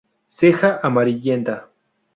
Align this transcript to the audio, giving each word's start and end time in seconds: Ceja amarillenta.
Ceja 0.37 0.79
amarillenta. 0.87 1.55